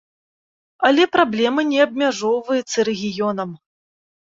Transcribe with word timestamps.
Але 0.89 1.03
праблема 1.17 1.67
не 1.71 1.79
абмяжоўваецца 1.87 2.77
рэгіёнам. 2.93 3.51